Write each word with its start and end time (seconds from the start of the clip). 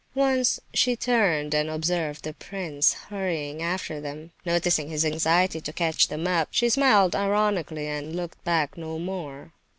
Once 0.15 0.59
she 0.73 0.95
turned 0.95 1.53
and 1.53 1.69
observed 1.69 2.23
the 2.23 2.33
prince 2.33 2.93
hurrying 3.11 3.61
after 3.61 4.01
them. 4.01 4.31
Noticing 4.43 4.89
his 4.89 5.05
anxiety 5.05 5.61
to 5.61 5.71
catch 5.71 6.07
them 6.07 6.25
up, 6.25 6.47
she 6.49 6.69
smiled 6.69 7.15
ironically, 7.15 7.85
and 7.85 8.07
then 8.07 8.15
looked 8.17 8.43
back 8.43 8.79
no 8.79 8.97
more. 8.97 9.53